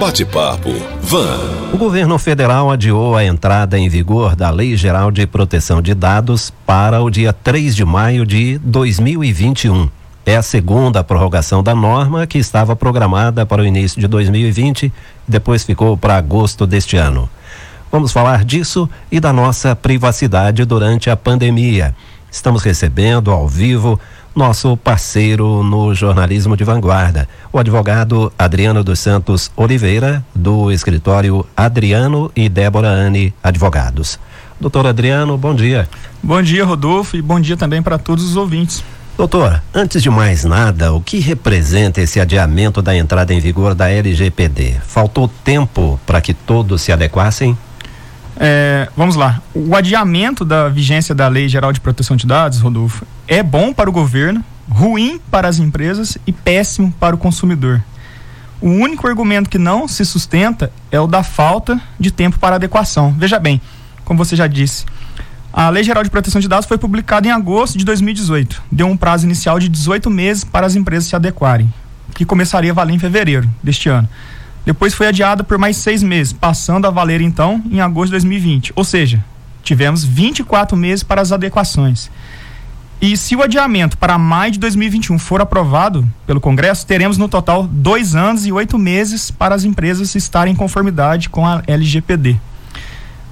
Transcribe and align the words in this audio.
Bate-papo 0.00 0.70
Van. 1.02 1.74
O 1.74 1.76
governo 1.76 2.18
federal 2.18 2.70
adiou 2.70 3.14
a 3.14 3.22
entrada 3.22 3.78
em 3.78 3.86
vigor 3.86 4.34
da 4.34 4.48
Lei 4.48 4.74
Geral 4.74 5.10
de 5.10 5.26
Proteção 5.26 5.82
de 5.82 5.92
Dados 5.92 6.50
para 6.64 7.02
o 7.02 7.10
dia 7.10 7.34
3 7.34 7.76
de 7.76 7.84
maio 7.84 8.24
de 8.24 8.56
2021. 8.64 9.90
É 10.24 10.36
a 10.36 10.42
segunda 10.42 11.04
prorrogação 11.04 11.62
da 11.62 11.74
norma 11.74 12.26
que 12.26 12.38
estava 12.38 12.74
programada 12.74 13.44
para 13.44 13.60
o 13.60 13.66
início 13.66 14.00
de 14.00 14.08
2020 14.08 14.86
e 14.86 14.92
depois 15.28 15.64
ficou 15.64 15.98
para 15.98 16.16
agosto 16.16 16.66
deste 16.66 16.96
ano. 16.96 17.28
Vamos 17.92 18.10
falar 18.10 18.42
disso 18.42 18.88
e 19.12 19.20
da 19.20 19.34
nossa 19.34 19.76
privacidade 19.76 20.64
durante 20.64 21.10
a 21.10 21.16
pandemia. 21.16 21.94
Estamos 22.32 22.62
recebendo 22.62 23.30
ao 23.30 23.46
vivo 23.46 24.00
nosso 24.34 24.76
parceiro 24.76 25.62
no 25.62 25.94
jornalismo 25.94 26.56
de 26.56 26.64
vanguarda, 26.64 27.28
o 27.52 27.58
advogado 27.58 28.32
Adriano 28.38 28.82
dos 28.84 28.98
Santos 28.98 29.50
Oliveira, 29.56 30.24
do 30.34 30.70
escritório 30.70 31.44
Adriano 31.56 32.30
e 32.34 32.48
Débora 32.48 32.88
Anne 32.88 33.34
Advogados. 33.42 34.18
Doutor 34.60 34.86
Adriano, 34.86 35.36
bom 35.38 35.54
dia. 35.54 35.88
Bom 36.22 36.42
dia, 36.42 36.64
Rodolfo, 36.64 37.16
e 37.16 37.22
bom 37.22 37.40
dia 37.40 37.56
também 37.56 37.82
para 37.82 37.98
todos 37.98 38.24
os 38.24 38.36
ouvintes. 38.36 38.84
Doutor, 39.16 39.62
antes 39.74 40.02
de 40.02 40.08
mais 40.08 40.44
nada, 40.44 40.92
o 40.92 41.00
que 41.00 41.18
representa 41.18 42.00
esse 42.00 42.18
adiamento 42.18 42.80
da 42.80 42.96
entrada 42.96 43.34
em 43.34 43.40
vigor 43.40 43.74
da 43.74 43.90
LGPD? 43.90 44.76
Faltou 44.82 45.28
tempo 45.44 46.00
para 46.06 46.20
que 46.20 46.32
todos 46.32 46.80
se 46.80 46.92
adequassem? 46.92 47.56
É, 48.38 48.88
vamos 48.96 49.16
lá. 49.16 49.42
O 49.54 49.76
adiamento 49.76 50.42
da 50.42 50.68
vigência 50.70 51.14
da 51.14 51.28
Lei 51.28 51.48
Geral 51.48 51.70
de 51.72 51.80
Proteção 51.80 52.16
de 52.16 52.26
Dados, 52.26 52.60
Rodolfo, 52.60 53.04
é 53.30 53.44
bom 53.44 53.72
para 53.72 53.88
o 53.88 53.92
governo, 53.92 54.44
ruim 54.68 55.20
para 55.30 55.46
as 55.46 55.60
empresas 55.60 56.18
e 56.26 56.32
péssimo 56.32 56.92
para 56.98 57.14
o 57.14 57.18
consumidor. 57.18 57.80
O 58.60 58.68
único 58.68 59.06
argumento 59.06 59.48
que 59.48 59.56
não 59.56 59.86
se 59.86 60.04
sustenta 60.04 60.72
é 60.90 60.98
o 60.98 61.06
da 61.06 61.22
falta 61.22 61.80
de 61.98 62.10
tempo 62.10 62.40
para 62.40 62.56
adequação. 62.56 63.14
Veja 63.16 63.38
bem, 63.38 63.60
como 64.04 64.18
você 64.18 64.34
já 64.34 64.48
disse, 64.48 64.84
a 65.52 65.70
Lei 65.70 65.84
Geral 65.84 66.02
de 66.02 66.10
Proteção 66.10 66.40
de 66.40 66.48
Dados 66.48 66.66
foi 66.66 66.76
publicada 66.76 67.28
em 67.28 67.30
agosto 67.30 67.78
de 67.78 67.84
2018. 67.84 68.60
Deu 68.70 68.88
um 68.88 68.96
prazo 68.96 69.26
inicial 69.26 69.60
de 69.60 69.68
18 69.68 70.10
meses 70.10 70.42
para 70.42 70.66
as 70.66 70.74
empresas 70.74 71.08
se 71.08 71.14
adequarem, 71.14 71.72
que 72.12 72.24
começaria 72.24 72.72
a 72.72 72.74
valer 72.74 72.94
em 72.94 72.98
fevereiro 72.98 73.48
deste 73.62 73.88
ano. 73.88 74.08
Depois 74.66 74.92
foi 74.92 75.06
adiada 75.06 75.44
por 75.44 75.56
mais 75.56 75.76
seis 75.76 76.02
meses, 76.02 76.32
passando 76.32 76.84
a 76.84 76.90
valer 76.90 77.20
então 77.20 77.62
em 77.70 77.80
agosto 77.80 78.06
de 78.06 78.12
2020. 78.12 78.72
Ou 78.74 78.82
seja, 78.82 79.24
tivemos 79.62 80.04
24 80.04 80.76
meses 80.76 81.04
para 81.04 81.22
as 81.22 81.30
adequações. 81.30 82.10
E 83.00 83.16
se 83.16 83.34
o 83.34 83.42
adiamento 83.42 83.96
para 83.96 84.18
maio 84.18 84.52
de 84.52 84.58
2021 84.58 85.18
for 85.18 85.40
aprovado 85.40 86.06
pelo 86.26 86.38
Congresso, 86.38 86.86
teremos 86.86 87.16
no 87.16 87.28
total 87.28 87.66
dois 87.66 88.14
anos 88.14 88.44
e 88.44 88.52
oito 88.52 88.78
meses 88.78 89.30
para 89.30 89.54
as 89.54 89.64
empresas 89.64 90.14
estarem 90.14 90.52
em 90.52 90.56
conformidade 90.56 91.30
com 91.30 91.46
a 91.46 91.62
LGPD. 91.66 92.38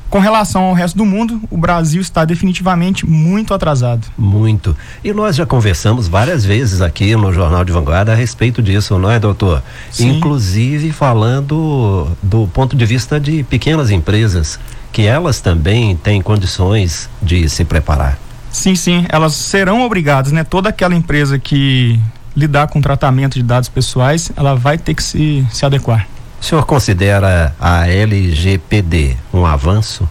Com 0.09 0.21
relação 0.21 0.63
ao 0.63 0.73
resto 0.73 0.97
do 0.97 1.05
mundo, 1.05 1.39
o 1.51 1.59
Brasil 1.59 2.01
está 2.01 2.25
definitivamente 2.25 3.07
muito 3.07 3.53
atrasado. 3.53 4.07
Muito. 4.17 4.75
E 5.05 5.13
nós 5.13 5.37
já 5.37 5.45
conversamos 5.45 6.09
várias 6.09 6.47
vezes 6.47 6.81
aqui 6.81 7.15
no 7.15 7.31
Jornal 7.31 7.63
de 7.63 7.71
Vanguarda 7.71 8.13
a 8.13 8.15
respeito 8.15 8.63
disso, 8.63 8.99
não 8.99 9.11
é, 9.11 9.21
doutor? 9.21 9.63
Sim. 9.91 10.17
Inclusive 10.17 10.93
falando 10.93 12.09
do 12.23 12.49
ponto 12.49 12.75
de 12.75 12.87
vista 12.87 13.21
de 13.21 13.43
pequenas 13.43 13.91
empresas, 13.91 14.59
que 14.91 15.03
elas 15.03 15.43
também 15.43 15.95
têm 15.95 16.23
condições 16.23 17.11
de 17.21 17.47
se 17.51 17.63
preparar. 17.67 18.19
Sim, 18.51 18.75
sim, 18.75 19.07
elas 19.09 19.35
serão 19.35 19.83
obrigadas, 19.83 20.33
né? 20.33 20.43
Toda 20.43 20.69
aquela 20.69 20.95
empresa 20.95 21.39
que 21.39 22.01
lidar 22.37 22.69
com 22.69 22.81
tratamento 22.81 23.35
de 23.35 23.43
dados 23.43 23.69
pessoais, 23.69 24.31
ela 24.37 24.55
vai 24.55 24.79
ter 24.79 24.95
que 24.95 25.03
se, 25.03 25.47
se 25.51 25.67
adequar. 25.67 26.07
O 26.41 26.45
senhor 26.45 26.65
considera 26.65 27.55
a 27.61 27.89
LGPD 27.89 29.17
um 29.35 29.45
avanço? 29.45 30.09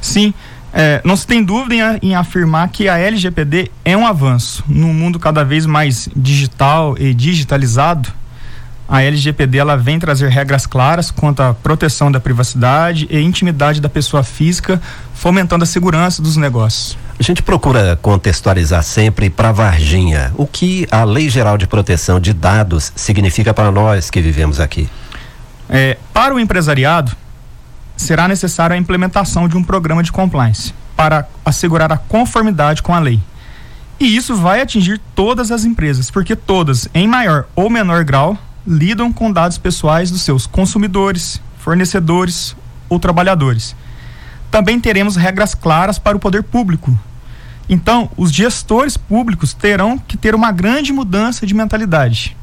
Sim, 0.00 0.34
é, 0.72 1.00
não 1.02 1.16
se 1.16 1.26
tem 1.26 1.42
dúvida 1.42 1.74
em, 1.74 2.10
em, 2.10 2.14
afirmar 2.14 2.68
que 2.68 2.88
a 2.88 2.98
LGPD 2.98 3.70
é 3.82 3.96
um 3.96 4.06
avanço. 4.06 4.62
Num 4.68 4.92
mundo 4.92 5.18
cada 5.18 5.42
vez 5.42 5.64
mais 5.64 6.08
digital 6.14 6.94
e 6.98 7.14
digitalizado, 7.14 8.12
a 8.86 9.02
LGPD 9.02 9.58
ela 9.58 9.76
vem 9.76 9.98
trazer 9.98 10.28
regras 10.28 10.66
claras 10.66 11.10
quanto 11.10 11.40
à 11.40 11.54
proteção 11.54 12.12
da 12.12 12.20
privacidade 12.20 13.08
e 13.10 13.18
intimidade 13.18 13.80
da 13.80 13.88
pessoa 13.88 14.22
física, 14.22 14.80
fomentando 15.14 15.64
a 15.64 15.66
segurança 15.66 16.20
dos 16.20 16.36
negócios. 16.36 16.96
A 17.18 17.22
gente 17.22 17.42
procura 17.42 17.96
contextualizar 17.96 18.82
sempre 18.82 19.30
para 19.30 19.50
Varginha 19.50 20.32
o 20.36 20.46
que 20.46 20.86
a 20.90 21.02
Lei 21.02 21.30
Geral 21.30 21.56
de 21.56 21.66
Proteção 21.66 22.20
de 22.20 22.34
Dados 22.34 22.92
significa 22.94 23.54
para 23.54 23.70
nós 23.72 24.10
que 24.10 24.20
vivemos 24.20 24.60
aqui. 24.60 24.86
É, 25.68 25.96
para 26.12 26.34
o 26.34 26.38
empresariado, 26.38 27.16
será 27.96 28.28
necessária 28.28 28.74
a 28.74 28.78
implementação 28.78 29.48
de 29.48 29.56
um 29.56 29.64
programa 29.64 30.02
de 30.02 30.12
compliance 30.12 30.74
para 30.94 31.26
assegurar 31.42 31.90
a 31.90 31.96
conformidade 31.96 32.82
com 32.82 32.94
a 32.94 32.98
lei. 32.98 33.18
E 33.98 34.14
isso 34.14 34.36
vai 34.36 34.60
atingir 34.60 35.00
todas 35.14 35.50
as 35.50 35.64
empresas, 35.64 36.10
porque 36.10 36.36
todas, 36.36 36.86
em 36.92 37.08
maior 37.08 37.46
ou 37.56 37.70
menor 37.70 38.04
grau, 38.04 38.36
lidam 38.66 39.10
com 39.10 39.32
dados 39.32 39.56
pessoais 39.56 40.10
dos 40.10 40.20
seus 40.20 40.46
consumidores, 40.46 41.40
fornecedores 41.58 42.54
ou 42.90 43.00
trabalhadores. 43.00 43.74
Também 44.50 44.78
teremos 44.78 45.16
regras 45.16 45.54
claras 45.54 45.98
para 45.98 46.16
o 46.16 46.20
poder 46.20 46.42
público. 46.42 46.96
Então, 47.68 48.10
os 48.16 48.32
gestores 48.32 48.96
públicos 48.96 49.52
terão 49.52 49.98
que 49.98 50.16
ter 50.16 50.34
uma 50.34 50.52
grande 50.52 50.92
mudança 50.92 51.46
de 51.46 51.54
mentalidade. 51.54 52.36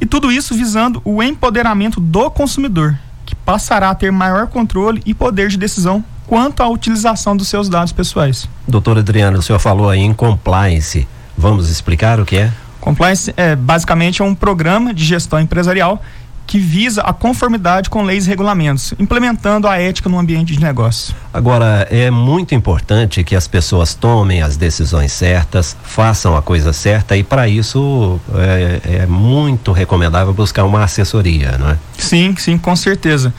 E 0.00 0.06
tudo 0.06 0.30
isso 0.30 0.54
visando 0.54 1.02
o 1.04 1.22
empoderamento 1.22 2.00
do 2.00 2.30
consumidor, 2.30 2.96
que 3.26 3.34
passará 3.34 3.90
a 3.90 3.94
ter 3.94 4.12
maior 4.12 4.46
controle 4.46 5.02
e 5.04 5.12
poder 5.12 5.48
de 5.48 5.56
decisão 5.56 6.04
quanto 6.26 6.62
à 6.62 6.68
utilização 6.68 7.36
dos 7.36 7.48
seus 7.48 7.68
dados 7.68 7.92
pessoais. 7.92 8.48
Doutor 8.66 8.98
Adriano, 8.98 9.38
o 9.38 9.42
senhor 9.42 9.58
falou 9.58 9.88
aí 9.88 10.00
em 10.00 10.12
compliance. 10.12 11.08
Vamos 11.36 11.68
explicar 11.68 12.20
o 12.20 12.26
que 12.26 12.36
é? 12.36 12.52
Compliance 12.80 13.32
é 13.36 13.56
basicamente 13.56 14.22
é 14.22 14.24
um 14.24 14.34
programa 14.34 14.94
de 14.94 15.04
gestão 15.04 15.40
empresarial 15.40 16.00
que 16.48 16.58
visa 16.58 17.02
a 17.02 17.12
conformidade 17.12 17.90
com 17.90 18.02
leis 18.02 18.26
e 18.26 18.28
regulamentos, 18.30 18.94
implementando 18.98 19.68
a 19.68 19.78
ética 19.78 20.08
no 20.08 20.18
ambiente 20.18 20.54
de 20.54 20.60
negócio. 20.60 21.14
Agora, 21.32 21.86
é 21.90 22.10
muito 22.10 22.54
importante 22.54 23.22
que 23.22 23.36
as 23.36 23.46
pessoas 23.46 23.92
tomem 23.92 24.40
as 24.40 24.56
decisões 24.56 25.12
certas, 25.12 25.76
façam 25.82 26.34
a 26.34 26.40
coisa 26.40 26.72
certa 26.72 27.14
e 27.18 27.22
para 27.22 27.46
isso 27.46 28.18
é, 28.34 28.80
é, 29.02 29.06
muito 29.06 29.72
recomendável 29.72 30.32
buscar 30.32 30.64
uma 30.64 30.82
assessoria, 30.82 31.58
não 31.58 31.70
é? 31.70 31.78
Sim, 31.98 32.34
sim, 32.38 32.56
com 32.56 32.74
certeza. 32.74 33.32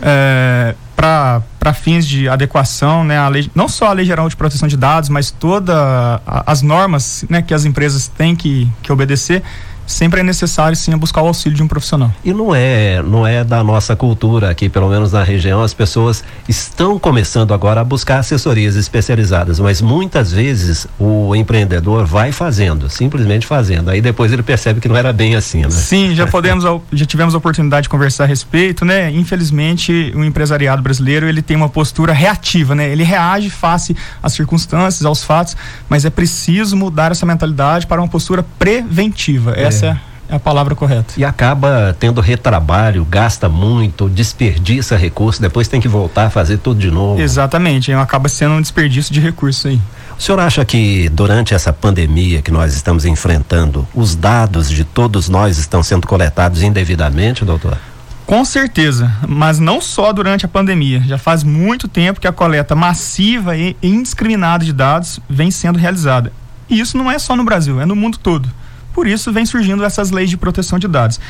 É, 0.00 0.74
para 0.96 1.74
fins 1.74 2.06
de 2.06 2.30
adequação, 2.30 3.04
né, 3.04 3.18
a 3.18 3.28
lei, 3.28 3.50
não 3.54 3.68
só 3.68 3.88
a 3.88 3.92
Lei 3.92 4.06
Geral 4.06 4.26
de 4.26 4.36
Proteção 4.36 4.66
de 4.66 4.76
Dados, 4.76 5.10
mas 5.10 5.30
todas 5.30 5.76
as 6.24 6.62
normas 6.62 7.26
né, 7.28 7.42
que 7.42 7.52
as 7.52 7.66
empresas 7.66 8.08
têm 8.08 8.34
que, 8.34 8.70
que 8.82 8.90
obedecer, 8.90 9.42
sempre 9.86 10.20
é 10.20 10.22
necessário 10.22 10.76
sim 10.76 10.96
buscar 10.96 11.22
o 11.22 11.26
auxílio 11.26 11.56
de 11.56 11.62
um 11.62 11.68
profissional. 11.68 12.12
E 12.24 12.32
não 12.32 12.54
é, 12.54 13.02
não 13.02 13.26
é 13.26 13.44
da 13.44 13.62
nossa 13.62 13.94
cultura 13.96 14.50
aqui, 14.50 14.68
pelo 14.68 14.88
menos 14.88 15.12
na 15.12 15.22
região, 15.22 15.62
as 15.62 15.74
pessoas 15.74 16.24
estão 16.48 16.98
começando 16.98 17.52
agora 17.52 17.80
a 17.80 17.84
buscar 17.84 18.18
assessorias 18.18 18.76
especializadas, 18.76 19.58
mas 19.60 19.80
muitas 19.80 20.32
vezes 20.32 20.86
o 20.98 21.34
empreendedor 21.34 22.04
vai 22.06 22.32
fazendo, 22.32 22.88
simplesmente 22.88 23.46
fazendo. 23.46 23.90
Aí 23.90 24.00
depois 24.00 24.32
ele 24.32 24.42
percebe 24.42 24.80
que 24.80 24.88
não 24.88 24.96
era 24.96 25.12
bem 25.12 25.34
assim, 25.36 25.62
né? 25.62 25.70
Sim, 25.70 26.14
já 26.14 26.26
podemos, 26.28 26.64
já 26.92 27.06
tivemos 27.06 27.34
a 27.34 27.38
oportunidade 27.38 27.84
de 27.84 27.88
conversar 27.88 28.24
a 28.24 28.26
respeito, 28.26 28.84
né? 28.84 29.10
Infelizmente, 29.10 30.12
o 30.14 30.24
empresariado 30.24 30.82
brasileiro, 30.82 31.28
ele 31.28 31.42
tem 31.42 31.56
uma 31.56 31.68
postura 31.68 32.12
reativa, 32.12 32.74
né? 32.74 32.90
Ele 32.90 33.02
reage 33.02 33.50
face 33.50 33.96
às 34.22 34.32
circunstâncias, 34.32 35.04
aos 35.04 35.22
fatos, 35.22 35.56
mas 35.88 36.04
é 36.04 36.10
preciso 36.10 36.76
mudar 36.76 37.12
essa 37.12 37.26
mentalidade 37.26 37.86
para 37.86 38.00
uma 38.00 38.08
postura 38.08 38.44
preventiva. 38.58 39.52
É. 39.52 39.73
Essa 39.74 40.00
é 40.28 40.34
a 40.34 40.40
palavra 40.40 40.74
correta. 40.74 41.14
E 41.16 41.24
acaba 41.24 41.94
tendo 41.98 42.20
retrabalho, 42.20 43.04
gasta 43.04 43.48
muito, 43.48 44.08
desperdiça 44.08 44.96
recurso, 44.96 45.40
depois 45.40 45.68
tem 45.68 45.80
que 45.80 45.88
voltar 45.88 46.26
a 46.26 46.30
fazer 46.30 46.58
tudo 46.58 46.80
de 46.80 46.90
novo. 46.90 47.20
Exatamente, 47.20 47.92
acaba 47.92 48.28
sendo 48.28 48.54
um 48.54 48.60
desperdício 48.60 49.12
de 49.12 49.20
recursos 49.20 49.66
aí. 49.66 49.80
O 50.18 50.22
senhor 50.22 50.38
acha 50.38 50.64
que 50.64 51.08
durante 51.08 51.54
essa 51.54 51.72
pandemia 51.72 52.40
que 52.40 52.50
nós 52.50 52.74
estamos 52.74 53.04
enfrentando, 53.04 53.86
os 53.94 54.14
dados 54.14 54.70
de 54.70 54.84
todos 54.84 55.28
nós 55.28 55.58
estão 55.58 55.82
sendo 55.82 56.06
coletados 56.06 56.62
indevidamente, 56.62 57.44
doutor? 57.44 57.76
Com 58.24 58.42
certeza, 58.44 59.12
mas 59.28 59.58
não 59.58 59.80
só 59.82 60.12
durante 60.12 60.46
a 60.46 60.48
pandemia. 60.48 61.02
Já 61.06 61.18
faz 61.18 61.44
muito 61.44 61.86
tempo 61.86 62.20
que 62.20 62.26
a 62.26 62.32
coleta 62.32 62.74
massiva 62.74 63.54
e 63.56 63.76
indiscriminada 63.82 64.64
de 64.64 64.72
dados 64.72 65.20
vem 65.28 65.50
sendo 65.50 65.78
realizada. 65.78 66.32
E 66.70 66.80
isso 66.80 66.96
não 66.96 67.10
é 67.10 67.18
só 67.18 67.36
no 67.36 67.44
Brasil, 67.44 67.80
é 67.80 67.84
no 67.84 67.94
mundo 67.94 68.16
todo. 68.16 68.48
Por 68.94 69.08
isso 69.08 69.32
vem 69.32 69.44
surgindo 69.44 69.84
essas 69.84 70.10
leis 70.12 70.30
de 70.30 70.36
proteção 70.36 70.78
de 70.78 70.88
dados. 70.88 71.20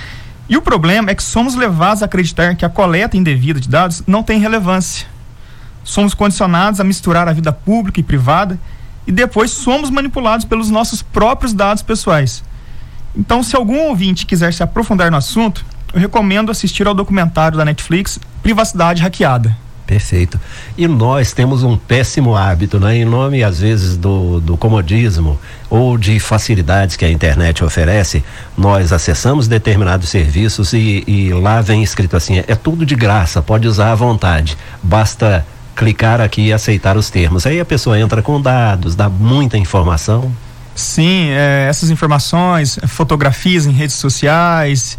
E 0.48 0.56
o 0.56 0.62
problema 0.62 1.10
é 1.10 1.14
que 1.14 1.22
somos 1.22 1.54
levados 1.54 2.02
a 2.02 2.06
acreditar 2.06 2.54
que 2.54 2.64
a 2.64 2.68
coleta 2.68 3.16
indevida 3.16 3.58
de 3.58 3.68
dados 3.68 4.02
não 4.06 4.22
tem 4.22 4.38
relevância. 4.38 5.06
Somos 5.82 6.12
condicionados 6.12 6.78
a 6.78 6.84
misturar 6.84 7.26
a 7.26 7.32
vida 7.32 7.52
pública 7.52 7.98
e 7.98 8.02
privada 8.02 8.60
e 9.06 9.12
depois 9.12 9.50
somos 9.50 9.88
manipulados 9.88 10.44
pelos 10.44 10.70
nossos 10.70 11.02
próprios 11.02 11.54
dados 11.54 11.82
pessoais. 11.82 12.44
Então, 13.16 13.42
se 13.42 13.56
algum 13.56 13.88
ouvinte 13.88 14.26
quiser 14.26 14.52
se 14.52 14.62
aprofundar 14.62 15.10
no 15.10 15.16
assunto, 15.16 15.64
eu 15.94 16.00
recomendo 16.00 16.50
assistir 16.50 16.86
ao 16.86 16.94
documentário 16.94 17.56
da 17.56 17.64
Netflix 17.64 18.18
Privacidade 18.42 19.02
Hackeada. 19.02 19.63
Perfeito. 19.86 20.40
E 20.78 20.88
nós 20.88 21.32
temos 21.32 21.62
um 21.62 21.76
péssimo 21.76 22.34
hábito, 22.34 22.80
né? 22.80 22.96
Em 22.96 23.04
nome, 23.04 23.44
às 23.44 23.60
vezes, 23.60 23.96
do, 23.98 24.40
do 24.40 24.56
comodismo 24.56 25.38
ou 25.68 25.98
de 25.98 26.18
facilidades 26.18 26.96
que 26.96 27.04
a 27.04 27.10
internet 27.10 27.62
oferece, 27.62 28.24
nós 28.56 28.92
acessamos 28.92 29.46
determinados 29.46 30.08
serviços 30.08 30.72
e, 30.72 31.04
e 31.06 31.32
lá 31.34 31.60
vem 31.60 31.82
escrito 31.82 32.16
assim: 32.16 32.38
é 32.38 32.54
tudo 32.54 32.86
de 32.86 32.94
graça, 32.94 33.42
pode 33.42 33.68
usar 33.68 33.92
à 33.92 33.94
vontade. 33.94 34.56
Basta 34.82 35.44
clicar 35.76 36.20
aqui 36.20 36.46
e 36.46 36.52
aceitar 36.52 36.96
os 36.96 37.10
termos. 37.10 37.46
Aí 37.46 37.60
a 37.60 37.64
pessoa 37.64 37.98
entra 37.98 38.22
com 38.22 38.40
dados, 38.40 38.94
dá 38.94 39.08
muita 39.08 39.58
informação. 39.58 40.32
Sim, 40.74 41.28
é, 41.28 41.66
essas 41.68 41.90
informações, 41.90 42.78
fotografias 42.86 43.66
em 43.66 43.70
redes 43.70 43.96
sociais, 43.96 44.96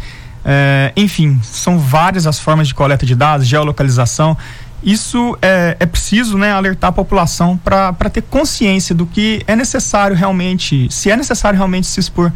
é, 0.48 0.92
enfim, 0.96 1.40
são 1.42 1.76
várias 1.76 2.24
as 2.24 2.38
formas 2.38 2.68
de 2.68 2.74
coleta 2.74 3.04
de 3.04 3.16
dados, 3.16 3.48
geolocalização 3.48 4.36
isso 4.82 5.36
é, 5.42 5.76
é 5.80 5.86
preciso 5.86 6.36
né, 6.38 6.52
alertar 6.52 6.90
a 6.90 6.92
população 6.92 7.56
para 7.56 7.92
ter 8.10 8.22
consciência 8.22 8.94
do 8.94 9.06
que 9.06 9.42
é 9.46 9.56
necessário 9.56 10.16
realmente, 10.16 10.86
se 10.90 11.10
é 11.10 11.16
necessário 11.16 11.56
realmente 11.56 11.86
se 11.86 11.98
expor 12.00 12.32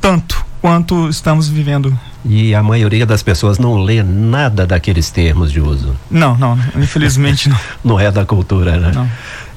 tanto 0.00 0.44
quanto 0.60 1.08
estamos 1.08 1.48
vivendo. 1.48 1.96
E 2.24 2.54
a 2.54 2.62
maioria 2.62 3.06
das 3.06 3.22
pessoas 3.22 3.58
não 3.58 3.78
lê 3.78 4.02
nada 4.02 4.66
daqueles 4.66 5.10
termos 5.10 5.52
de 5.52 5.60
uso. 5.60 5.96
Não, 6.10 6.36
não, 6.36 6.58
infelizmente 6.76 7.48
não. 7.48 7.58
não 7.84 8.00
é 8.00 8.10
da 8.10 8.24
cultura, 8.24 8.76
né? 8.76 8.90
Não. 8.92 9.08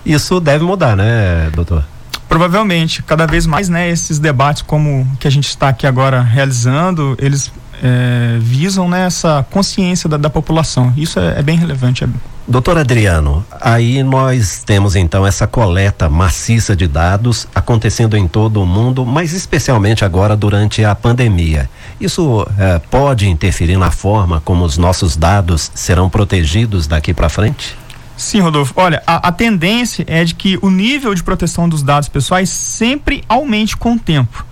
Isso 0.05 0.39
deve 0.39 0.63
mudar, 0.63 0.95
né, 0.95 1.49
doutor? 1.53 1.83
Provavelmente, 2.27 3.01
cada 3.01 3.25
vez 3.25 3.47
mais, 3.47 3.69
né, 3.69 3.89
esses 3.89 4.19
debates 4.19 4.61
como 4.61 5.05
que 5.19 5.27
a 5.27 5.31
gente 5.31 5.49
está 5.49 5.69
aqui 5.69 5.87
agora 5.87 6.21
realizando, 6.21 7.17
eles 7.19 7.51
é, 7.81 8.37
visam 8.39 8.87
né, 8.87 9.05
essa 9.05 9.45
consciência 9.49 10.09
da, 10.09 10.17
da 10.17 10.29
população. 10.29 10.93
Isso 10.95 11.19
é, 11.19 11.39
é, 11.39 11.43
bem 11.43 11.57
relevante. 11.57 12.03
É... 12.03 12.07
Doutor 12.47 12.77
Adriano, 12.79 13.45
aí 13.61 14.01
nós 14.01 14.63
temos 14.65 14.95
então 14.95 15.25
essa 15.25 15.45
coleta 15.45 16.09
maciça 16.09 16.75
de 16.75 16.87
dados 16.87 17.47
acontecendo 17.53 18.17
em 18.17 18.27
todo 18.27 18.61
o 18.61 18.65
mundo, 18.65 19.05
mas 19.05 19.33
especialmente 19.33 20.03
agora 20.03 20.35
durante 20.35 20.83
a 20.83 20.95
pandemia. 20.95 21.69
Isso 22.01 22.47
é, 22.57 22.79
pode 22.89 23.29
interferir 23.29 23.77
na 23.77 23.91
forma 23.91 24.41
como 24.41 24.65
os 24.65 24.77
nossos 24.77 25.15
dados 25.15 25.71
serão 25.75 26.09
protegidos 26.09 26.87
daqui 26.87 27.13
para 27.13 27.29
frente? 27.29 27.77
Sim, 28.17 28.41
Rodolfo. 28.41 28.73
Olha, 28.75 29.01
a, 29.07 29.29
a, 29.29 29.31
tendência 29.31 30.03
é 30.05 30.25
de 30.25 30.35
que 30.35 30.59
o 30.61 30.69
nível 30.69 31.15
de 31.15 31.23
proteção 31.23 31.69
dos 31.69 31.81
dados 31.81 32.09
pessoais 32.09 32.49
sempre 32.49 33.23
aumente 33.29 33.77
com 33.77 33.93
o 33.93 33.99
tempo. 33.99 34.45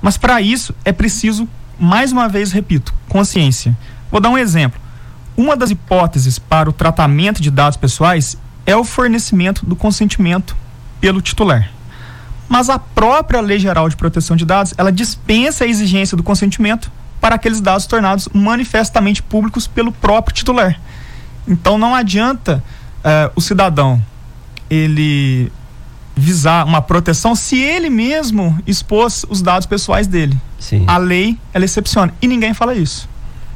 Mas 0.00 0.16
para 0.16 0.40
isso 0.40 0.74
é 0.82 0.92
preciso 0.92 1.46
mais 1.82 2.12
uma 2.12 2.28
vez 2.28 2.52
repito, 2.52 2.94
consciência. 3.08 3.76
Vou 4.08 4.20
dar 4.20 4.30
um 4.30 4.38
exemplo. 4.38 4.80
Uma 5.36 5.56
das 5.56 5.70
hipóteses 5.70 6.38
para 6.38 6.70
o 6.70 6.72
tratamento 6.72 7.42
de 7.42 7.50
dados 7.50 7.76
pessoais 7.76 8.38
é 8.64 8.76
o 8.76 8.84
fornecimento 8.84 9.66
do 9.66 9.74
consentimento 9.74 10.56
pelo 11.00 11.20
titular. 11.20 11.68
Mas 12.48 12.70
a 12.70 12.78
própria 12.78 13.40
Lei 13.40 13.58
Geral 13.58 13.88
de 13.88 13.96
Proteção 13.96 14.36
de 14.36 14.44
Dados, 14.44 14.72
ela 14.78 14.92
dispensa 14.92 15.64
a 15.64 15.66
exigência 15.66 16.16
do 16.16 16.22
consentimento 16.22 16.88
para 17.20 17.34
aqueles 17.34 17.60
dados 17.60 17.86
tornados 17.86 18.28
manifestamente 18.32 19.20
públicos 19.20 19.66
pelo 19.66 19.90
próprio 19.90 20.36
titular. 20.36 20.78
Então 21.48 21.78
não 21.78 21.96
adianta 21.96 22.62
uh, 22.98 23.32
o 23.34 23.40
cidadão 23.40 24.00
ele 24.70 25.50
visar 26.22 26.64
uma 26.64 26.80
proteção 26.80 27.34
se 27.34 27.60
ele 27.60 27.90
mesmo 27.90 28.56
expôs 28.66 29.26
os 29.28 29.42
dados 29.42 29.66
pessoais 29.66 30.06
dele. 30.06 30.38
Sim. 30.58 30.84
A 30.86 30.96
lei, 30.96 31.36
ela 31.52 31.64
excepciona. 31.64 32.14
E 32.22 32.28
ninguém 32.28 32.54
fala 32.54 32.74
isso. 32.74 33.08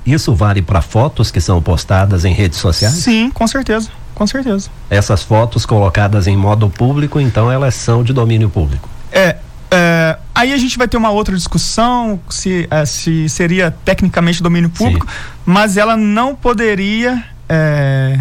Isso 0.04 0.34
vale 0.34 0.62
para 0.62 0.82
fotos 0.82 1.30
que 1.30 1.40
são 1.40 1.62
postadas 1.62 2.24
em 2.24 2.32
redes 2.32 2.58
sociais? 2.58 2.94
Sim, 2.94 3.30
com 3.30 3.46
certeza. 3.46 3.88
Com 4.14 4.26
certeza. 4.26 4.68
Essas 4.90 5.22
fotos 5.22 5.64
colocadas 5.64 6.26
em 6.26 6.36
modo 6.36 6.68
público, 6.68 7.20
então 7.20 7.50
elas 7.50 7.74
são 7.74 8.02
de 8.02 8.12
domínio 8.12 8.50
público. 8.50 8.88
É. 9.12 9.36
é 9.70 10.18
aí 10.34 10.52
a 10.52 10.56
gente 10.56 10.76
vai 10.76 10.88
ter 10.88 10.96
uma 10.96 11.10
outra 11.10 11.36
discussão 11.36 12.18
se, 12.28 12.66
é, 12.70 12.84
se 12.84 13.28
seria 13.28 13.70
tecnicamente 13.70 14.42
domínio 14.42 14.70
público, 14.70 15.06
Sim. 15.06 15.12
mas 15.44 15.76
ela 15.76 15.96
não 15.96 16.34
poderia. 16.34 17.22
É, 17.48 18.18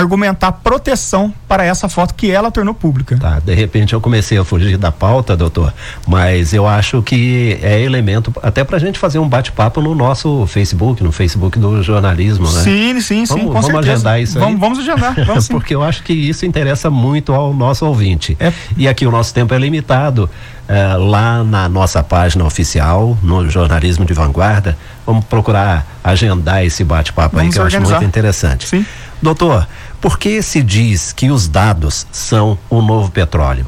argumentar 0.00 0.52
proteção 0.52 1.32
para 1.46 1.64
essa 1.64 1.88
foto 1.88 2.14
que 2.14 2.30
ela 2.30 2.50
tornou 2.50 2.74
pública. 2.74 3.16
Tá, 3.18 3.38
de 3.38 3.54
repente 3.54 3.92
eu 3.92 4.00
comecei 4.00 4.38
a 4.38 4.44
fugir 4.44 4.76
da 4.76 4.90
pauta, 4.90 5.36
doutor, 5.36 5.72
mas 6.06 6.52
eu 6.52 6.66
acho 6.66 7.02
que 7.02 7.58
é 7.62 7.80
elemento 7.80 8.32
até 8.42 8.64
para 8.64 8.76
a 8.76 8.80
gente 8.80 8.98
fazer 8.98 9.18
um 9.18 9.28
bate-papo 9.28 9.80
no 9.80 9.94
nosso 9.94 10.46
Facebook, 10.46 11.02
no 11.02 11.12
Facebook 11.12 11.58
do 11.58 11.82
jornalismo, 11.82 12.50
né? 12.50 12.62
Sim, 12.62 13.00
sim, 13.00 13.26
sim, 13.26 13.46
vamos, 13.46 13.66
vamos 13.66 13.74
agendar 13.74 14.20
isso 14.20 14.38
vamos, 14.38 14.54
aí. 14.54 14.60
Vamos 14.60 14.78
agendar, 14.78 15.24
vamos 15.24 15.48
Porque 15.50 15.74
eu 15.74 15.82
acho 15.82 16.02
que 16.02 16.12
isso 16.12 16.46
interessa 16.46 16.90
muito 16.90 17.32
ao 17.32 17.52
nosso 17.52 17.86
ouvinte. 17.86 18.36
É. 18.40 18.52
E 18.76 18.88
aqui 18.88 19.06
o 19.06 19.10
nosso 19.10 19.34
tempo 19.34 19.52
é 19.54 19.58
limitado. 19.58 20.30
É, 20.68 20.94
lá 20.94 21.42
na 21.42 21.68
nossa 21.68 22.00
página 22.00 22.44
oficial, 22.44 23.18
no 23.24 23.50
Jornalismo 23.50 24.04
de 24.04 24.14
Vanguarda, 24.14 24.78
vamos 25.04 25.24
procurar 25.24 25.84
agendar 26.04 26.64
esse 26.64 26.84
bate-papo 26.84 27.40
aí 27.40 27.48
que 27.48 27.58
eu 27.58 27.64
organizar. 27.64 27.82
acho 27.82 28.00
muito 28.02 28.08
interessante. 28.08 28.68
Sim. 28.68 28.86
Doutor, 29.22 29.68
por 30.00 30.18
que 30.18 30.40
se 30.42 30.62
diz 30.62 31.12
que 31.12 31.30
os 31.30 31.46
dados 31.46 32.06
são 32.10 32.58
o 32.70 32.80
novo 32.80 33.10
petróleo? 33.10 33.66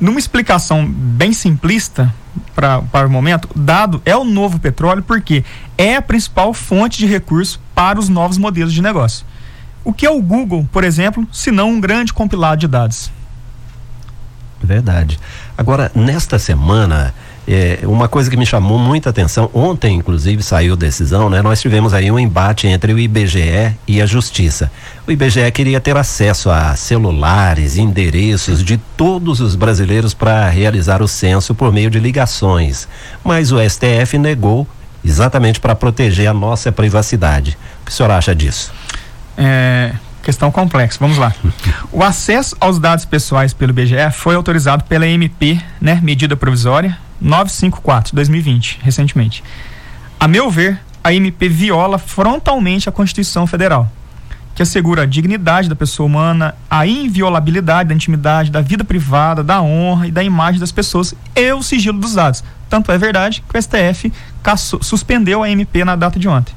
Numa 0.00 0.18
explicação 0.18 0.86
bem 0.86 1.32
simplista 1.32 2.12
pra, 2.54 2.80
para 2.80 3.06
o 3.06 3.10
momento, 3.10 3.48
dado 3.54 4.00
é 4.06 4.16
o 4.16 4.24
novo 4.24 4.58
petróleo 4.58 5.02
porque 5.02 5.44
é 5.76 5.96
a 5.96 6.02
principal 6.02 6.54
fonte 6.54 6.98
de 6.98 7.06
recurso 7.06 7.60
para 7.74 7.98
os 7.98 8.08
novos 8.08 8.38
modelos 8.38 8.72
de 8.72 8.80
negócio. 8.80 9.26
O 9.84 9.92
que 9.92 10.06
é 10.06 10.10
o 10.10 10.20
Google, 10.22 10.66
por 10.72 10.84
exemplo, 10.84 11.26
se 11.32 11.50
não 11.50 11.70
um 11.70 11.80
grande 11.80 12.12
compilado 12.12 12.60
de 12.60 12.68
dados? 12.68 13.10
Verdade. 14.62 15.18
Agora, 15.56 15.90
nesta 15.94 16.38
semana, 16.38 17.14
é, 17.52 17.80
uma 17.82 18.06
coisa 18.06 18.30
que 18.30 18.36
me 18.36 18.46
chamou 18.46 18.78
muita 18.78 19.10
atenção, 19.10 19.50
ontem 19.52 19.96
inclusive 19.96 20.40
saiu 20.40 20.76
decisão, 20.76 21.28
né? 21.28 21.42
Nós 21.42 21.60
tivemos 21.60 21.92
aí 21.92 22.08
um 22.08 22.16
embate 22.16 22.68
entre 22.68 22.92
o 22.92 22.98
IBGE 22.98 23.74
e 23.88 24.00
a 24.00 24.06
Justiça. 24.06 24.70
O 25.04 25.10
IBGE 25.10 25.50
queria 25.50 25.80
ter 25.80 25.96
acesso 25.96 26.48
a 26.48 26.76
celulares, 26.76 27.76
endereços 27.76 28.62
de 28.62 28.76
todos 28.96 29.40
os 29.40 29.56
brasileiros 29.56 30.14
para 30.14 30.48
realizar 30.48 31.02
o 31.02 31.08
censo 31.08 31.52
por 31.52 31.72
meio 31.72 31.90
de 31.90 31.98
ligações, 31.98 32.86
mas 33.24 33.50
o 33.50 33.56
STF 33.58 34.16
negou 34.16 34.64
exatamente 35.04 35.58
para 35.58 35.74
proteger 35.74 36.28
a 36.28 36.34
nossa 36.34 36.70
privacidade. 36.70 37.58
O 37.82 37.86
que 37.86 37.90
o 37.90 37.94
senhor 37.94 38.12
acha 38.12 38.32
disso? 38.32 38.72
É, 39.36 39.92
questão 40.22 40.52
complexa. 40.52 40.98
Vamos 41.00 41.18
lá. 41.18 41.34
O 41.90 42.04
acesso 42.04 42.56
aos 42.60 42.78
dados 42.78 43.04
pessoais 43.04 43.52
pelo 43.52 43.72
IBGE 43.72 44.12
foi 44.12 44.36
autorizado 44.36 44.84
pela 44.84 45.04
MP, 45.04 45.60
né, 45.80 45.98
medida 46.00 46.36
provisória 46.36 46.96
954, 47.20 48.14
2020, 48.14 48.78
recentemente. 48.82 49.44
A 50.18 50.26
meu 50.26 50.50
ver, 50.50 50.80
a 51.02 51.12
MP 51.12 51.48
viola 51.48 51.98
frontalmente 51.98 52.88
a 52.88 52.92
Constituição 52.92 53.46
Federal, 53.46 53.90
que 54.54 54.62
assegura 54.62 55.02
a 55.02 55.06
dignidade 55.06 55.68
da 55.68 55.76
pessoa 55.76 56.06
humana, 56.06 56.54
a 56.68 56.86
inviolabilidade 56.86 57.88
da 57.88 57.94
intimidade, 57.94 58.50
da 58.50 58.60
vida 58.60 58.84
privada, 58.84 59.42
da 59.42 59.62
honra 59.62 60.06
e 60.06 60.10
da 60.10 60.22
imagem 60.22 60.60
das 60.60 60.72
pessoas 60.72 61.14
e 61.34 61.52
o 61.52 61.62
sigilo 61.62 61.98
dos 61.98 62.14
dados. 62.14 62.44
Tanto 62.68 62.92
é 62.92 62.98
verdade 62.98 63.42
que 63.48 63.56
o 63.56 63.62
STF 63.62 64.12
caçou, 64.42 64.82
suspendeu 64.82 65.42
a 65.42 65.50
MP 65.50 65.84
na 65.84 65.96
data 65.96 66.18
de 66.18 66.28
ontem. 66.28 66.54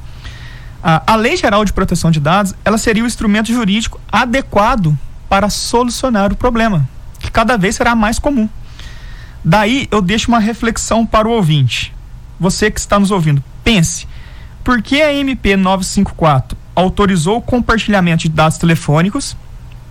A, 0.83 1.13
a 1.13 1.15
Lei 1.15 1.37
Geral 1.37 1.63
de 1.63 1.71
Proteção 1.71 2.11
de 2.11 2.19
Dados, 2.19 2.53
ela 2.65 2.77
seria 2.77 3.03
o 3.03 3.07
instrumento 3.07 3.47
jurídico 3.51 3.99
adequado 4.11 4.97
para 5.29 5.49
solucionar 5.49 6.31
o 6.31 6.35
problema, 6.35 6.87
que 7.19 7.31
cada 7.31 7.57
vez 7.57 7.75
será 7.75 7.95
mais 7.95 8.19
comum. 8.19 8.49
Daí 9.43 9.87
eu 9.91 10.01
deixo 10.01 10.29
uma 10.29 10.39
reflexão 10.39 11.05
para 11.05 11.27
o 11.27 11.31
ouvinte. 11.31 11.93
Você 12.39 12.71
que 12.71 12.79
está 12.79 12.99
nos 12.99 13.11
ouvindo, 13.11 13.43
pense: 13.63 14.07
por 14.63 14.81
que 14.81 15.01
a 15.01 15.13
MP 15.13 15.55
954 15.57 16.57
autorizou 16.75 17.37
o 17.37 17.41
compartilhamento 17.41 18.23
de 18.23 18.29
dados 18.29 18.57
telefônicos 18.57 19.35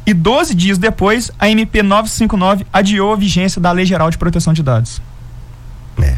e 0.06 0.12
12 0.12 0.54
dias 0.54 0.78
depois 0.78 1.30
a 1.38 1.49
MP 1.49 1.82
959 1.82 2.66
adiou 2.73 3.12
a 3.12 3.16
vigência 3.16 3.61
da 3.61 3.71
Lei 3.71 3.87
Geral 3.87 4.11
de 4.11 4.18
Proteção 4.18 4.52
de 4.52 4.62
Dados? 4.62 5.00
É. 6.00 6.16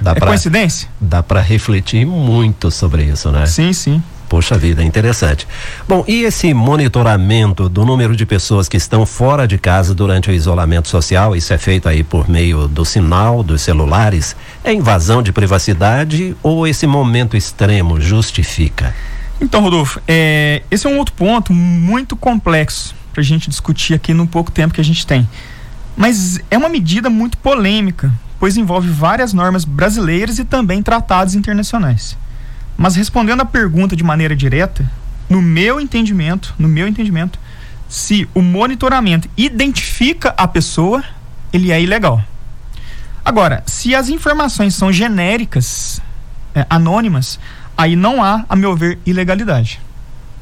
Dá 0.00 0.12
é 0.12 0.14
pra, 0.14 0.28
coincidência? 0.28 0.88
Dá 1.00 1.22
para 1.22 1.40
refletir 1.40 2.06
muito 2.06 2.70
sobre 2.70 3.04
isso, 3.04 3.32
né? 3.32 3.46
Sim, 3.46 3.72
sim. 3.72 4.02
Poxa 4.28 4.58
vida, 4.58 4.82
interessante. 4.82 5.46
Bom, 5.86 6.04
e 6.08 6.24
esse 6.24 6.52
monitoramento 6.52 7.68
do 7.68 7.84
número 7.84 8.16
de 8.16 8.26
pessoas 8.26 8.68
que 8.68 8.76
estão 8.76 9.06
fora 9.06 9.46
de 9.46 9.56
casa 9.56 9.94
durante 9.94 10.30
o 10.30 10.32
isolamento 10.32 10.88
social, 10.88 11.36
isso 11.36 11.52
é 11.52 11.58
feito 11.58 11.88
aí 11.88 12.02
por 12.02 12.28
meio 12.28 12.66
do 12.66 12.84
sinal 12.84 13.42
dos 13.44 13.62
celulares, 13.62 14.34
é 14.64 14.72
invasão 14.72 15.22
de 15.22 15.32
privacidade 15.32 16.36
ou 16.42 16.66
esse 16.66 16.86
momento 16.86 17.36
extremo 17.36 18.00
justifica? 18.00 18.92
Então, 19.40 19.60
Rodolfo, 19.60 20.00
é, 20.08 20.62
esse 20.70 20.86
é 20.86 20.90
um 20.90 20.98
outro 20.98 21.14
ponto 21.14 21.52
muito 21.52 22.16
complexo 22.16 22.94
para 23.12 23.20
a 23.20 23.24
gente 23.24 23.48
discutir 23.48 23.94
aqui 23.94 24.12
no 24.12 24.26
pouco 24.26 24.50
tempo 24.50 24.74
que 24.74 24.80
a 24.80 24.84
gente 24.84 25.06
tem. 25.06 25.28
Mas 25.96 26.40
é 26.50 26.58
uma 26.58 26.68
medida 26.68 27.08
muito 27.08 27.38
polêmica, 27.38 28.12
pois 28.40 28.56
envolve 28.56 28.88
várias 28.88 29.32
normas 29.32 29.64
brasileiras 29.64 30.38
e 30.38 30.44
também 30.44 30.82
tratados 30.82 31.34
internacionais. 31.34 32.16
Mas 32.76 32.96
respondendo 32.96 33.40
a 33.40 33.44
pergunta 33.44 33.96
de 33.96 34.04
maneira 34.04 34.36
direta, 34.36 34.88
no 35.28 35.40
meu 35.40 35.80
entendimento, 35.80 36.54
no 36.58 36.68
meu 36.68 36.86
entendimento, 36.86 37.38
se 37.88 38.28
o 38.34 38.42
monitoramento 38.42 39.28
identifica 39.36 40.34
a 40.36 40.46
pessoa, 40.46 41.02
ele 41.52 41.72
é 41.72 41.80
ilegal. 41.80 42.22
Agora, 43.24 43.62
se 43.66 43.94
as 43.94 44.08
informações 44.08 44.74
são 44.74 44.92
genéricas, 44.92 46.00
é, 46.54 46.66
anônimas, 46.70 47.40
aí 47.76 47.96
não 47.96 48.22
há, 48.22 48.44
a 48.48 48.54
meu 48.54 48.76
ver, 48.76 48.98
ilegalidade. 49.04 49.80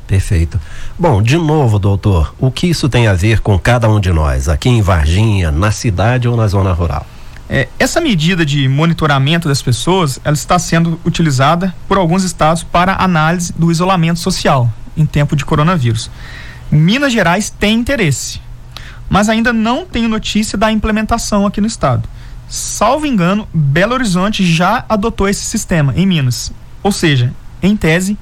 Perfeito. 0.07 0.61
Bom, 0.99 1.23
de 1.23 1.37
novo, 1.39 1.79
doutor, 1.79 2.35
o 2.39 2.51
que 2.51 2.67
isso 2.67 2.89
tem 2.89 3.07
a 3.07 3.15
ver 3.15 3.41
com 3.41 3.59
cada 3.59 3.89
um 3.89 3.99
de 3.99 4.13
nós, 4.13 4.49
aqui 4.49 4.69
em 4.69 4.83
Varginha, 4.83 5.51
na 5.51 5.71
cidade 5.71 6.29
ou 6.29 6.37
na 6.37 6.47
zona 6.47 6.73
rural? 6.73 7.07
É, 7.49 7.69
essa 7.79 8.01
medida 8.01 8.45
de 8.45 8.67
monitoramento 8.69 9.49
das 9.49 9.61
pessoas, 9.61 10.19
ela 10.25 10.35
está 10.35 10.59
sendo 10.59 10.99
utilizada 11.05 11.75
por 11.87 11.99
alguns 11.99 12.25
estados 12.25 12.63
para 12.63 12.97
análise 13.03 13.53
do 13.53 13.71
isolamento 13.71 14.19
social 14.19 14.73
em 14.97 15.05
tempo 15.05 15.37
de 15.37 15.45
coronavírus. 15.45 16.11
Minas 16.71 17.13
Gerais 17.13 17.51
tem 17.51 17.79
interesse, 17.79 18.41
mas 19.09 19.29
ainda 19.29 19.53
não 19.53 19.85
tem 19.85 20.09
notícia 20.09 20.57
da 20.57 20.73
implementação 20.73 21.47
aqui 21.47 21.61
no 21.61 21.67
estado. 21.67 22.09
Salvo 22.49 23.07
engano, 23.07 23.49
Belo 23.53 23.95
Horizonte 23.95 24.45
já 24.45 24.85
adotou 24.89 25.29
esse 25.29 25.45
sistema 25.45 25.93
em 25.97 26.07
Minas. 26.07 26.53
Ou 26.83 26.93
seja, 26.93 27.33
em 27.63 27.77
tese, 27.77 28.19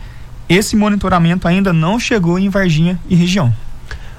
esse 0.48 0.76
monitoramento 0.76 1.46
ainda 1.48 1.72
não 1.72 1.98
chegou 1.98 2.38
em 2.38 2.48
Varginha 2.48 2.98
e 3.08 3.14
região. 3.14 3.54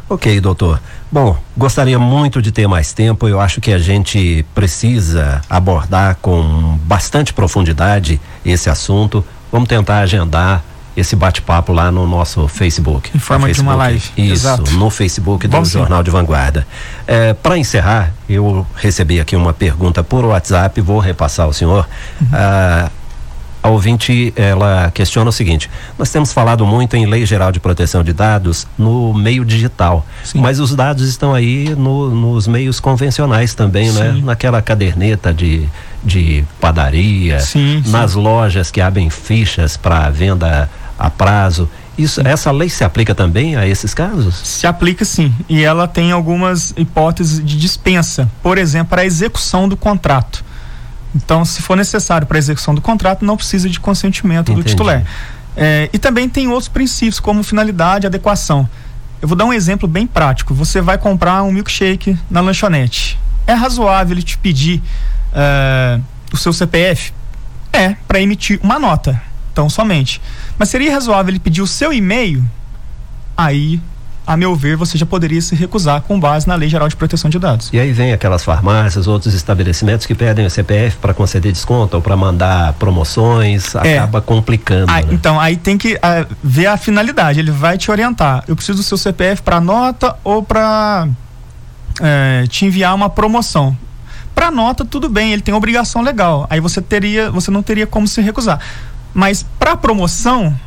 Ok, 0.09 0.39
doutor. 0.41 0.79
Bom, 1.11 1.37
gostaria 1.57 1.97
muito 1.97 2.41
de 2.41 2.51
ter 2.51 2.67
mais 2.67 2.93
tempo. 2.93 3.27
Eu 3.27 3.39
acho 3.39 3.61
que 3.61 3.71
a 3.71 3.79
gente 3.79 4.45
precisa 4.53 5.41
abordar 5.49 6.17
com 6.21 6.77
bastante 6.83 7.33
profundidade 7.33 8.19
esse 8.45 8.69
assunto. 8.69 9.25
Vamos 9.51 9.67
tentar 9.69 9.99
agendar 9.99 10.63
esse 10.95 11.15
bate-papo 11.15 11.73
lá 11.73 11.91
no 11.91 12.05
nosso 12.05 12.47
Facebook. 12.47 13.09
Em 13.15 13.19
forma 13.19 13.47
Facebook. 13.47 13.67
de 13.67 13.75
uma 13.75 13.83
live. 13.83 14.11
Isso, 14.17 14.33
Exato. 14.33 14.71
no 14.73 14.89
Facebook 14.89 15.47
do 15.47 15.51
Vamos 15.51 15.69
Jornal 15.71 15.99
sim. 15.99 16.03
de 16.03 16.11
Vanguarda. 16.11 16.67
É, 17.07 17.33
Para 17.33 17.57
encerrar, 17.57 18.13
eu 18.29 18.65
recebi 18.75 19.19
aqui 19.19 19.35
uma 19.35 19.53
pergunta 19.53 20.03
por 20.03 20.23
WhatsApp, 20.25 20.79
vou 20.81 20.99
repassar 20.99 21.45
ao 21.47 21.53
senhor. 21.53 21.87
Uhum. 22.21 22.27
Ah, 22.31 22.91
a 23.63 23.69
ouvinte, 23.69 24.33
ela 24.35 24.91
questiona 24.93 25.29
o 25.29 25.33
seguinte: 25.33 25.69
nós 25.97 26.09
temos 26.11 26.33
falado 26.33 26.65
muito 26.65 26.95
em 26.97 27.05
Lei 27.05 27.25
Geral 27.25 27.49
de 27.51 27.59
Proteção 27.61 28.03
de 28.03 28.11
Dados 28.11 28.67
no 28.77 29.13
meio 29.13 29.45
digital, 29.45 30.05
Sim. 30.23 30.41
mas 30.41 30.59
os 30.59 30.75
dados 30.75 31.07
estão 31.07 31.33
aí 31.33 31.69
no- 31.75 32.09
nos 32.13 32.45
meios 32.45 32.79
convencionais 32.81 33.53
também, 33.53 33.89
né? 33.93 34.11
Sim. 34.13 34.21
Naquela 34.23 34.61
caderneta 34.61 35.33
de, 35.33 35.65
de 36.03 36.43
padaria, 36.59 37.39
Sim, 37.39 37.81
sim. 37.83 37.89
nas 37.91 38.13
lojas 38.15 38.69
que 38.69 38.81
abrem 38.81 39.09
fichas 39.09 39.77
para 39.77 40.09
venda 40.09 40.69
a 40.99 41.09
prazo. 41.09 41.69
Isso, 41.95 42.21
essa 42.27 42.49
lei 42.51 42.69
se 42.69 42.83
aplica 42.83 43.13
também 43.13 43.55
a 43.55 43.67
esses 43.67 43.93
casos? 43.93 44.35
Se 44.43 44.65
aplica 44.65 45.05
sim, 45.05 45.31
e 45.47 45.63
ela 45.63 45.87
tem 45.87 46.11
algumas 46.11 46.73
hipóteses 46.75 47.37
de 47.45 47.55
dispensa, 47.55 48.27
por 48.41 48.57
exemplo, 48.57 48.87
para 48.89 49.03
a 49.03 49.05
execução 49.05 49.69
do 49.69 49.77
contrato. 49.77 50.42
Então, 51.15 51.45
se 51.45 51.61
for 51.61 51.77
necessário 51.77 52.25
para 52.25 52.37
a 52.37 52.39
execução 52.39 52.73
do 52.73 52.81
contrato, 52.81 53.23
não 53.23 53.37
precisa 53.37 53.69
de 53.69 53.79
consentimento 53.79 54.47
do 54.47 54.53
Entendi. 54.53 54.69
titular. 54.69 55.03
É, 55.55 55.89
e 55.93 55.99
também 55.99 56.27
tem 56.27 56.47
outros 56.47 56.67
princípios, 56.67 57.19
como 57.19 57.43
finalidade 57.43 58.05
e 58.05 58.07
adequação. 58.07 58.67
Eu 59.21 59.27
vou 59.27 59.37
dar 59.37 59.45
um 59.45 59.53
exemplo 59.53 59.87
bem 59.87 60.07
prático. 60.07 60.53
Você 60.53 60.81
vai 60.81 60.97
comprar 60.97 61.43
um 61.43 61.51
milkshake 61.51 62.17
na 62.29 62.41
lanchonete. 62.41 63.19
É 63.45 63.53
razoável 63.53 64.15
ele 64.15 64.23
te 64.23 64.37
pedir 64.37 64.81
é, 65.33 65.99
o 66.31 66.37
seu 66.37 66.51
CPF? 66.51 67.13
É, 67.71 67.95
para 68.07 68.19
emitir 68.19 68.59
uma 68.63 68.79
nota. 68.79 69.21
Então, 69.51 69.69
somente. 69.69 70.21
Mas 70.57 70.69
seria 70.69 70.91
razoável 70.91 71.31
ele 71.31 71.39
pedir 71.39 71.61
o 71.61 71.67
seu 71.67 71.93
e-mail? 71.93 72.43
Aí, 73.37 73.79
a 74.25 74.37
meu 74.37 74.55
ver, 74.55 74.77
você 74.77 74.97
já 74.97 75.05
poderia 75.05 75.41
se 75.41 75.53
recusar 75.55 76.01
com 76.01 76.19
base 76.19 76.47
na 76.47 76.55
Lei 76.55 76.69
Geral 76.69 76.87
de 76.87 76.95
Proteção 76.95 77.29
de 77.29 77.37
Dados. 77.37 77.69
E 77.73 77.79
aí 77.79 77.91
vem 77.91 78.13
aquelas 78.13 78.43
farmácias, 78.43 79.05
outros 79.07 79.33
estabelecimentos 79.33 80.05
que 80.05 80.15
pedem 80.15 80.45
o 80.45 80.49
CPF 80.49 80.97
para 80.97 81.13
conceder 81.13 81.51
desconto 81.51 81.97
ou 81.97 82.01
para 82.01 82.15
mandar 82.15 82.73
promoções, 82.73 83.75
É. 83.75 83.97
acaba 83.97 84.21
complicando. 84.21 84.91
Ah, 84.91 85.01
né? 85.01 85.07
então, 85.11 85.39
aí 85.39 85.57
tem 85.57 85.77
que 85.77 85.99
ah, 86.01 86.25
ver 86.43 86.67
a 86.67 86.77
finalidade. 86.77 87.39
Ele 87.39 87.51
vai 87.51 87.77
te 87.77 87.91
orientar. 87.91 88.43
Eu 88.47 88.55
preciso 88.55 88.77
do 88.77 88.83
seu 88.83 88.97
CPF 88.97 89.41
para 89.41 89.59
nota 89.59 90.15
ou 90.23 90.41
para 90.41 91.07
te 92.49 92.65
enviar 92.65 92.95
uma 92.95 93.09
promoção. 93.09 93.77
Para 94.33 94.49
nota, 94.49 94.83
tudo 94.83 95.07
bem, 95.09 95.31
ele 95.31 95.41
tem 95.41 95.53
obrigação 95.53 96.01
legal. 96.01 96.47
Aí 96.49 96.59
você 96.59 96.81
teria, 96.81 97.29
você 97.29 97.51
não 97.51 97.61
teria 97.61 97.85
como 97.85 98.07
se 98.07 98.19
recusar. 98.21 98.59
Mas 99.13 99.45
para 99.59 99.77
promoção, 99.77 100.57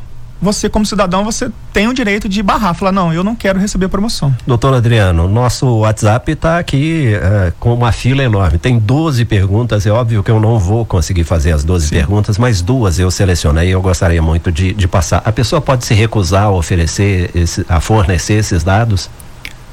você 0.41 0.69
como 0.69 0.85
cidadão, 0.85 1.25
você 1.25 1.51
tem 1.73 1.89
o 1.89 1.95
direito 1.95 2.29
de 2.29 2.43
barrar, 2.43 2.75
falar 2.75 2.93
não, 2.93 3.13
eu 3.13 3.25
não 3.25 3.35
quero 3.35 3.59
receber 3.59 3.89
promoção. 3.89 4.35
Doutor 4.47 4.75
Adriano, 4.75 5.27
nosso 5.29 5.67
WhatsApp 5.79 6.31
está 6.33 6.59
aqui 6.59 7.13
eh, 7.15 7.53
com 7.59 7.73
uma 7.75 7.91
fila 7.93 8.23
enorme. 8.23 8.59
Tem 8.59 8.79
12 8.79 9.25
perguntas. 9.25 9.87
É 9.87 9.91
óbvio 9.91 10.23
que 10.23 10.31
eu 10.31 10.39
não 10.39 10.59
vou 10.59 10.85
conseguir 10.85 11.25
fazer 11.25 11.53
as 11.53 11.65
12 11.65 11.89
Sim. 11.89 11.95
perguntas, 11.97 12.37
mas 12.39 12.61
duas 12.61 12.99
eu 12.99 13.11
selecionei 13.11 13.69
e 13.69 13.73
eu 13.73 13.81
gostaria 13.81 14.21
muito 14.21 14.53
de, 14.53 14.75
de 14.75 14.87
passar. 14.87 15.23
A 15.25 15.33
pessoa 15.33 15.61
pode 15.61 15.85
se 15.87 15.95
recusar 15.95 16.45
a 16.45 16.51
oferecer, 16.51 17.31
esse, 17.35 17.65
a 17.69 17.81
fornecer 17.81 18.35
esses 18.35 18.63
dados 18.63 19.09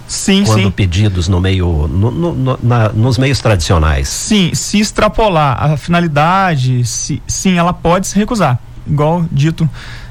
Sim, 0.07 0.43
quando 0.45 0.63
sim. 0.63 0.71
pedidos 0.71 1.27
no 1.27 1.39
meio, 1.41 1.87
no- 1.87 2.11
no- 2.11 2.59
na- 2.61 2.89
nos 2.89 3.17
meios 3.17 3.39
tradicionais. 3.39 4.07
Sim, 4.09 4.51
se 4.53 4.79
extrapolar 4.79 5.61
a 5.63 5.77
finalidade, 5.77 6.85
se, 6.85 7.21
sim, 7.27 7.57
ela 7.57 7.73
pode 7.73 8.07
se 8.07 8.15
recusar. 8.17 8.59
Igual 8.85 9.25
dito, 9.31 9.67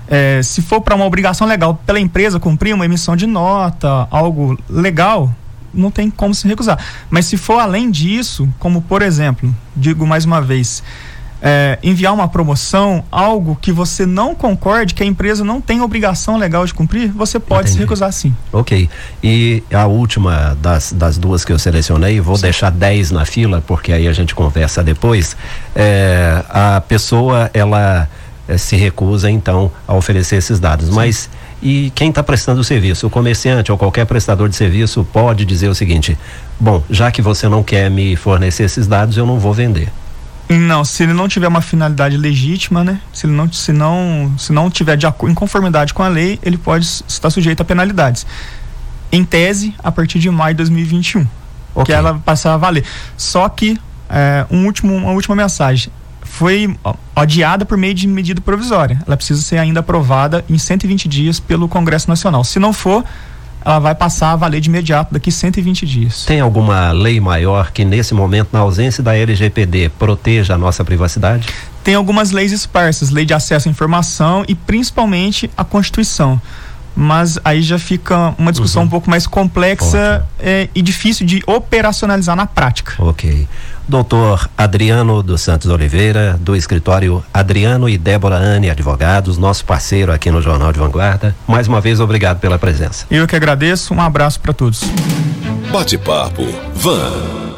eh, 0.09 0.41
se 0.43 0.63
for 0.63 0.81
para 0.81 0.95
uma 0.95 1.05
obrigação 1.05 1.47
legal 1.47 1.81
pela 1.87 2.01
empresa 2.01 2.39
cumprir 2.41 2.75
uma 2.75 2.85
emissão 2.85 3.17
de 3.17 3.27
nota, 3.27 4.07
algo 4.11 4.59
legal, 4.69 5.31
não 5.73 5.91
tem 5.91 6.11
como 6.11 6.35
se 6.35 6.47
recusar. 6.47 6.79
Mas 7.11 7.27
se 7.27 7.37
for 7.37 7.59
além 7.59 7.91
disso, 7.91 8.49
como 8.59 8.83
por 8.83 9.03
exemplo, 9.03 9.55
digo 9.77 10.07
mais 10.07 10.25
uma 10.25 10.41
vez, 10.41 10.83
eh, 11.45 11.77
enviar 11.83 12.15
uma 12.15 12.29
promoção, 12.29 13.05
algo 13.11 13.59
que 13.61 13.73
você 13.73 14.07
não 14.07 14.33
concorde, 14.33 14.95
que 14.95 15.03
a 15.03 15.07
empresa 15.07 15.43
não 15.43 15.61
tem 15.61 15.81
obrigação 15.81 16.37
legal 16.37 16.65
de 16.65 16.73
cumprir, 16.73 17.11
você 17.11 17.41
pode 17.41 17.69
se 17.69 17.75
Entendi. 17.75 17.85
recusar 17.85 18.13
sim. 18.13 18.35
Ok. 18.53 18.89
E 19.23 19.63
a 19.73 19.87
última 19.87 20.57
das, 20.63 20.93
das 20.93 21.19
duas 21.19 21.45
que 21.45 21.53
eu 21.53 21.59
selecionei, 21.59 22.21
vou 22.21 22.39
deixar 22.39 22.71
10 22.71 23.11
na 23.11 23.25
fila, 23.25 23.63
porque 23.67 23.93
aí 23.93 24.07
a 24.07 24.13
gente 24.13 24.35
conversa 24.37 24.85
depois. 24.85 25.37
É, 25.75 26.45
a 26.49 26.81
pessoa, 26.81 27.51
ela 27.53 28.09
eh, 28.53 28.59
se 28.59 28.77
recusa, 28.77 29.31
então, 29.31 29.71
a 29.87 29.95
oferecer 29.95 30.37
esses 30.37 30.61
dados. 30.61 30.89
Mas 30.89 31.29
e 31.63 31.93
quem 31.95 32.11
está 32.11 32.23
prestando 32.23 32.61
o 32.61 32.65
serviço? 32.65 33.07
O 33.07 33.11
comerciante 33.11 33.71
ou 33.71 33.79
qualquer 33.79 34.05
prestador 34.05 34.49
de 34.49 34.57
serviço 34.57 35.07
pode 35.13 35.45
dizer 35.45 35.69
o 35.69 35.75
seguinte: 35.75 36.19
bom, 36.59 36.83
já 36.91 37.11
que 37.11 37.23
você 37.23 37.49
não 37.49 37.63
quer 37.63 37.91
me 37.91 38.17
fornecer 38.17 38.65
esses 38.65 38.87
dados, 38.87 39.17
eu 39.17 39.25
não 39.25 39.39
vou 39.39 39.53
vender. 39.53 39.89
Não, 40.49 40.85
se 40.85 41.05
ele 41.05 41.13
não 41.13 41.29
tiver 41.29 41.49
uma 41.49 41.63
finalidade 41.63 42.17
legítima, 42.17 42.85
né? 42.85 43.01
Se 43.13 43.27
ele 43.27 43.33
não, 43.33 43.51
se 43.51 43.73
não, 43.73 44.35
se 44.37 44.53
não 44.53 44.69
tiver 44.71 44.97
de 44.97 45.07
acordo, 45.07 45.33
em 45.33 45.35
conformidade 45.35 45.95
com 45.95 46.03
a 46.03 46.09
lei, 46.09 46.39
ele 46.43 46.59
pode 46.59 46.85
estar 46.85 47.31
sujeito 47.31 47.61
a 47.63 47.65
penalidades. 47.65 48.27
Em 49.11 49.25
tese, 49.25 49.75
a 49.83 49.91
partir 49.93 50.19
de 50.19 50.29
maio 50.31 50.55
de 50.55 50.59
2021, 50.59 51.27
Ok. 51.75 51.87
que 51.87 51.93
ela 51.93 52.21
passar 52.25 52.55
a 52.55 52.57
valer. 52.57 52.85
Só 53.17 53.49
que 53.49 53.79
é, 54.11 54.45
um 54.51 54.67
último, 54.67 54.95
uma 54.95 55.13
última 55.13 55.37
mensagem 55.37 55.91
foi 56.33 56.75
adiada 57.15 57.67
por 57.67 57.77
meio 57.77 57.93
de 57.93 58.09
medida 58.09 58.41
provisória. 58.41 59.03
Ela 59.07 59.19
precisa 59.19 59.43
ser 59.43 59.59
ainda 59.59 59.81
aprovada 59.81 60.43
em 60.49 60.57
120 60.57 61.07
dias 61.07 61.39
pelo 61.39 61.69
Congresso 61.69 62.09
Nacional. 62.09 62.43
Se 62.43 62.59
não 62.59 62.73
for, 62.73 63.05
ela 63.63 63.79
vai 63.79 63.95
passar 63.95 64.33
a 64.33 64.37
valer 64.37 64.63
de 64.63 64.71
imediato 64.71 65.13
daqui 65.13 65.31
120 65.31 65.87
dias. 65.87 66.25
Tem 66.25 66.41
alguma 66.41 66.91
lei 66.91 67.21
maior 67.21 67.71
que, 67.71 67.85
nesse 67.85 68.15
momento, 68.15 68.49
na 68.51 68.61
ausência 68.61 69.03
da 69.03 69.15
LGPD, 69.15 69.91
proteja 69.99 70.55
a 70.55 70.59
nossa 70.59 70.83
privacidade? 70.83 71.47
tem 71.83 71.95
algumas 71.95 72.31
leis 72.31 72.53
esparsas, 72.53 73.11
lei 73.11 73.25
de 73.25 73.35
acesso 73.35 73.69
à 73.69 73.71
informação 73.71 74.45
e 74.47 74.55
principalmente 74.55 75.51
a 75.57 75.65
Constituição. 75.65 76.41
Mas 76.95 77.39
aí 77.45 77.63
já 77.63 77.79
fica 77.79 78.35
uma 78.39 78.51
discussão 78.53 78.83
Uhum. 78.83 78.87
um 78.87 78.91
pouco 78.91 79.09
mais 79.11 79.27
complexa 79.27 80.27
eh, 80.39 80.69
e 80.75 80.83
difícil 80.83 81.27
de 81.27 81.43
operacionalizar 81.47 82.37
na 82.37 82.47
prática. 82.47 82.93
Ok. 82.99 83.49
Doutor 83.89 84.49
Adriano 84.57 85.23
dos 85.23 85.41
Santos 85.43 85.69
Oliveira, 85.69 86.39
do 86.41 86.55
escritório 86.55 87.23
Adriano 87.35 87.89
e 87.89 87.99
Débora 87.99 88.37
Anne 88.37 88.71
Advogados, 88.71 89.37
nosso 89.39 89.65
parceiro 89.65 90.13
aqui 90.13 90.31
no 90.31 90.41
Jornal 90.41 90.73
de 90.73 90.79
Vanguarda. 90.79 91.35
Mais 91.49 91.67
uma 91.67 91.81
vez, 91.81 91.99
obrigado 91.99 92.39
pela 92.39 92.59
presença. 92.59 93.07
Eu 93.11 93.27
que 93.27 93.35
agradeço, 93.35 93.93
um 93.93 94.01
abraço 94.01 94.39
para 94.41 94.53
todos. 94.53 94.83
Bate-papo 95.73 96.47
Van. 96.75 97.52